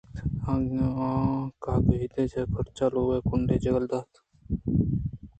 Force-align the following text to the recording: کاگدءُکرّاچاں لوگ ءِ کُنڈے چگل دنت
کاگدءُکرّاچاں 1.63 2.89
لوگ 2.93 3.09
ءِ 3.17 3.25
کُنڈے 3.27 3.55
چگل 3.63 3.83
دنت 3.91 4.11